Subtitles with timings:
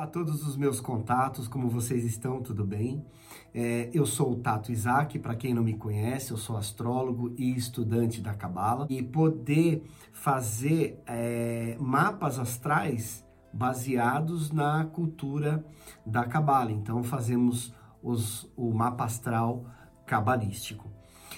[0.00, 2.40] Olá a todos os meus contatos, como vocês estão?
[2.40, 3.04] Tudo bem?
[3.52, 7.54] É, eu sou o Tato Isaac, para quem não me conhece, eu sou astrólogo e
[7.54, 8.86] estudante da Cabala.
[8.88, 15.62] E poder fazer é, mapas astrais baseados na cultura
[16.06, 16.72] da Cabala.
[16.72, 19.66] Então, fazemos os, o mapa astral
[20.06, 20.90] cabalístico.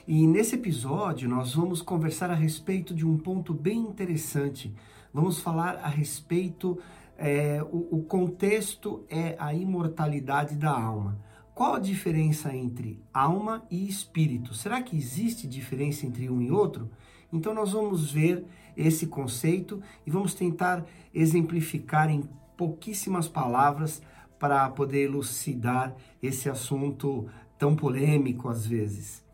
[0.07, 4.73] E nesse episódio, nós vamos conversar a respeito de um ponto bem interessante.
[5.13, 6.79] Vamos falar a respeito
[7.23, 11.17] é, o, o contexto é a imortalidade da alma.
[11.55, 14.53] Qual a diferença entre alma e espírito?
[14.55, 16.91] Será que existe diferença entre um e outro?
[17.33, 18.45] Então nós vamos ver
[18.77, 24.03] esse conceito e vamos tentar exemplificar em pouquíssimas palavras
[24.37, 29.25] para poder elucidar esse assunto tão polêmico às vezes.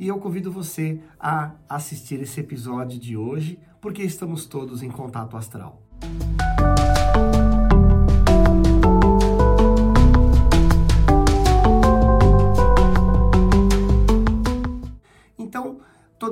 [0.00, 5.36] E eu convido você a assistir esse episódio de hoje, porque estamos todos em contato
[5.36, 5.80] astral.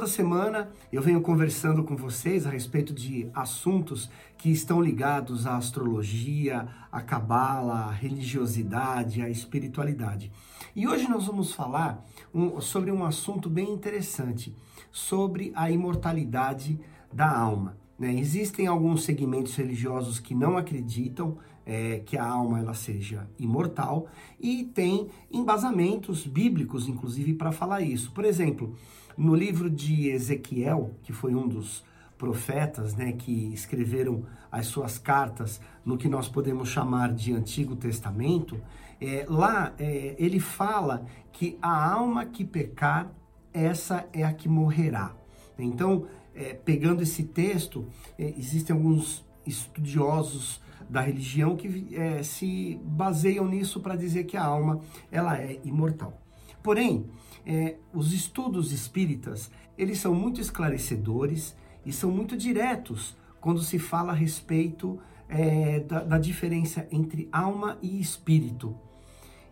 [0.09, 6.67] Semana eu venho conversando com vocês a respeito de assuntos que estão ligados à astrologia,
[6.91, 10.33] à cabala, à religiosidade, à espiritualidade.
[10.75, 14.56] E hoje nós vamos falar um, sobre um assunto bem interessante,
[14.91, 16.81] sobre a imortalidade
[17.12, 17.77] da alma.
[17.98, 18.14] Né?
[18.14, 21.36] Existem alguns segmentos religiosos que não acreditam
[21.67, 24.09] é, que a alma ela seja imortal
[24.41, 28.11] e tem embasamentos bíblicos, inclusive, para falar isso.
[28.12, 28.75] Por exemplo,
[29.19, 31.84] no livro de Ezequiel, que foi um dos
[32.16, 38.61] profetas né, que escreveram as suas cartas no que nós podemos chamar de Antigo Testamento,
[39.00, 43.12] é, lá é, ele fala que a alma que pecar,
[43.52, 45.14] essa é a que morrerá.
[45.58, 53.46] Então, é, pegando esse texto, é, existem alguns estudiosos da religião que é, se baseiam
[53.48, 54.80] nisso para dizer que a alma
[55.11, 56.20] ela é imortal.
[56.62, 57.06] Porém,
[57.47, 64.13] é, os estudos espíritas eles são muito esclarecedores e são muito diretos quando se fala
[64.13, 64.98] a respeito
[65.29, 68.77] é, da, da diferença entre alma e espírito.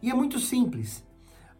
[0.02, 1.04] E é muito simples.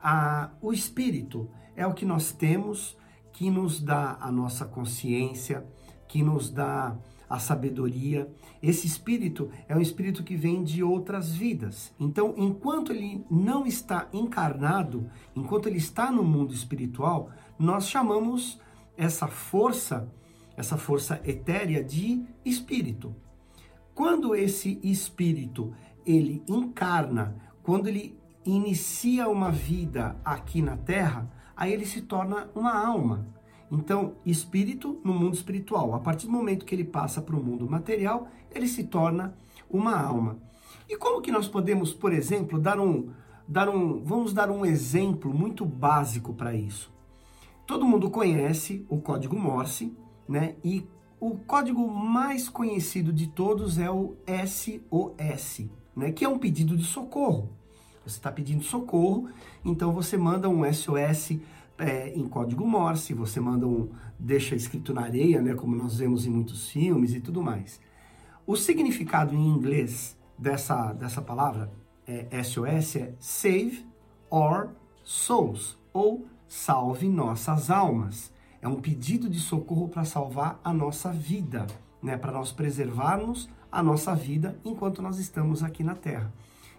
[0.01, 2.97] A, o espírito é o que nós temos
[3.33, 5.65] que nos dá a nossa consciência,
[6.09, 6.97] que nos dá
[7.29, 8.31] a sabedoria.
[8.63, 11.93] Esse espírito é um espírito que vem de outras vidas.
[11.99, 18.61] Então, enquanto ele não está encarnado, enquanto ele está no mundo espiritual, nós chamamos
[18.97, 20.13] essa força,
[20.57, 23.15] essa força etérea de espírito.
[23.95, 25.73] Quando esse espírito
[26.05, 32.73] ele encarna, quando ele inicia uma vida aqui na Terra, aí ele se torna uma
[32.73, 33.27] alma.
[33.71, 35.95] Então, espírito no mundo espiritual.
[35.95, 39.37] A partir do momento que ele passa para o mundo material, ele se torna
[39.69, 40.39] uma alma.
[40.89, 43.11] E como que nós podemos, por exemplo, dar um,
[43.47, 46.93] dar um, vamos dar um exemplo muito básico para isso.
[47.67, 49.97] Todo mundo conhece o código Morse,
[50.29, 50.55] né?
[50.63, 50.87] E
[51.19, 54.15] o código mais conhecido de todos é o
[54.47, 56.13] SOS, né?
[56.13, 57.51] Que é um pedido de socorro.
[58.05, 59.29] Você está pedindo socorro,
[59.65, 61.41] então você manda um SOS
[61.79, 66.27] é, em código Morse, você manda um, deixa escrito na areia, né, como nós vemos
[66.27, 67.81] em muitos filmes e tudo mais.
[68.47, 71.71] O significado em inglês dessa, dessa palavra
[72.07, 73.85] é, SOS é Save
[74.31, 74.71] Our
[75.03, 78.33] Souls, ou Salve Nossas Almas.
[78.63, 81.67] É um pedido de socorro para salvar a nossa vida,
[82.03, 86.33] né, para nós preservarmos a nossa vida enquanto nós estamos aqui na Terra.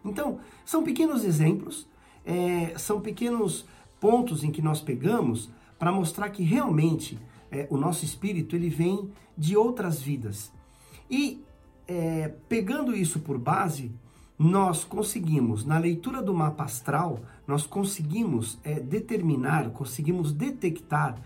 [0.03, 1.87] Então, são pequenos exemplos,
[2.25, 3.65] é, são pequenos
[3.99, 7.19] pontos em que nós pegamos para mostrar que realmente
[7.51, 10.51] é, o nosso espírito ele vem de outras vidas.
[11.09, 11.43] E
[11.87, 13.91] é, pegando isso por base,
[14.37, 21.19] nós conseguimos, na leitura do mapa astral, nós conseguimos é, determinar, conseguimos detectar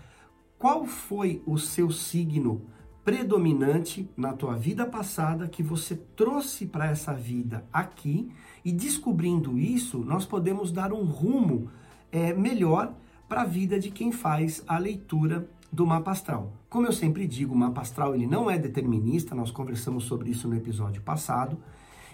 [0.58, 2.62] qual foi o seu signo
[3.04, 8.30] predominante na tua vida passada que você trouxe para essa vida aqui
[8.64, 11.68] e descobrindo isso, nós podemos dar um rumo
[12.12, 12.94] é, melhor
[13.28, 16.52] para a vida de quem faz a leitura do mapa astral.
[16.68, 20.46] Como eu sempre digo, o mapa astral ele não é determinista, nós conversamos sobre isso
[20.46, 21.56] no episódio passado.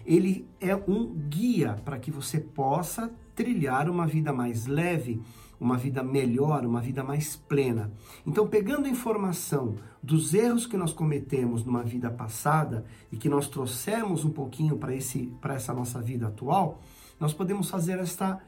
[0.06, 5.20] Ele é um guia para que você possa trilhar uma vida mais leve,
[5.60, 7.92] uma vida melhor, uma vida mais plena.
[8.24, 13.48] Então, pegando a informação dos erros que nós cometemos numa vida passada e que nós
[13.48, 16.80] trouxemos um pouquinho para esse para essa nossa vida atual,
[17.18, 18.40] nós podemos fazer esta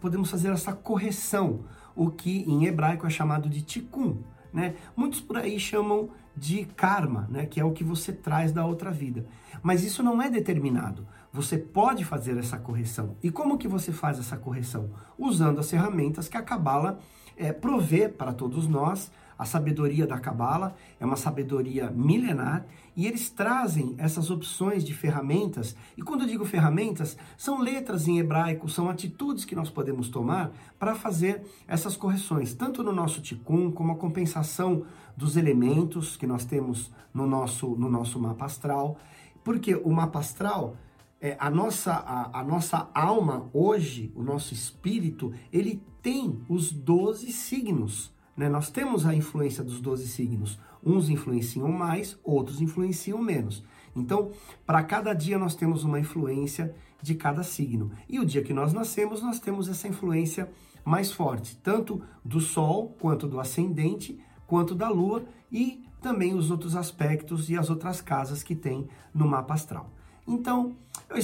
[0.00, 4.18] podemos fazer essa correção, o que em hebraico é chamado de tikkun,
[4.52, 4.74] né?
[4.96, 7.46] Muitos por aí chamam de karma, né?
[7.46, 9.26] Que é o que você traz da outra vida.
[9.62, 11.06] Mas isso não é determinado.
[11.32, 13.16] você pode fazer essa correção.
[13.22, 14.90] E como que você faz essa correção?
[15.16, 16.98] Usando as ferramentas que a Cabala
[17.36, 19.12] é, provê para todos nós.
[19.40, 25.74] A sabedoria da Cabala é uma sabedoria milenar e eles trazem essas opções de ferramentas.
[25.96, 30.52] E quando eu digo ferramentas, são letras em hebraico, são atitudes que nós podemos tomar
[30.78, 34.84] para fazer essas correções, tanto no nosso Tikkun, como a compensação
[35.16, 38.98] dos elementos que nós temos no nosso, no nosso mapa astral.
[39.42, 40.76] Porque o mapa astral
[41.18, 47.32] é, a, nossa, a, a, nossa alma hoje, o nosso espírito, ele tem os 12
[47.32, 48.12] signos.
[48.36, 48.48] Né?
[48.48, 50.58] Nós temos a influência dos 12 signos.
[50.84, 53.62] Uns influenciam mais, outros influenciam menos.
[53.94, 54.30] Então,
[54.64, 57.90] para cada dia nós temos uma influência de cada signo.
[58.08, 60.50] E o dia que nós nascemos, nós temos essa influência
[60.84, 66.74] mais forte, tanto do Sol, quanto do ascendente, quanto da Lua e também os outros
[66.74, 69.90] aspectos e as outras casas que tem no mapa astral.
[70.26, 70.76] Então,
[71.08, 71.16] eu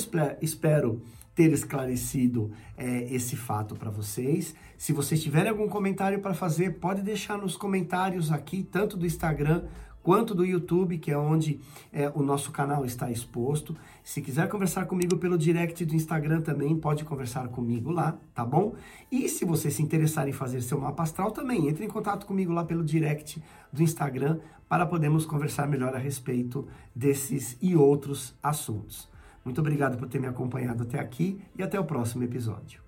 [0.43, 1.01] espero
[1.37, 4.55] ter esclarecido é, esse fato para vocês.
[4.79, 9.65] Se vocês tiverem algum comentário para fazer, pode deixar nos comentários aqui, tanto do Instagram
[10.03, 11.61] quanto do YouTube, que é onde
[11.93, 13.77] é, o nosso canal está exposto.
[14.03, 18.75] Se quiser conversar comigo pelo direct do Instagram também, pode conversar comigo lá, tá bom?
[19.13, 22.53] E se você se interessar em fazer seu mapa astral também, entre em contato comigo
[22.53, 24.39] lá pelo direct do Instagram
[24.69, 29.15] para podermos conversar melhor a respeito desses e outros assuntos.
[29.47, 32.83] Muito obrigado por ter me acompanhado até aqui e até o próximo episódio.